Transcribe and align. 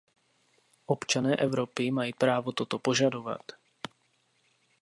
Občané 0.85 1.35
Evropy 1.35 1.91
mají 1.91 2.13
právo 2.17 2.51
toto 2.51 2.79
požadovat. 2.79 3.41